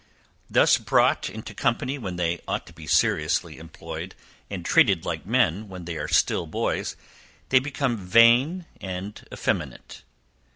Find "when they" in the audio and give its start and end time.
1.99-2.41, 5.69-5.95